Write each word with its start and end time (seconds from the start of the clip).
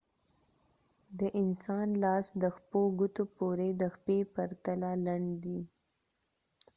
د 1.19 1.21
انسان 1.41 1.87
لاس 2.03 2.25
د 2.41 2.43
ښپو 2.55 2.81
ګوتو 2.99 3.23
پوري 3.35 3.69
د 3.81 3.83
پښې 4.03 4.19
په 4.23 4.27
پرتله 4.33 4.91
لنډ 5.05 5.27
دی 5.43 5.59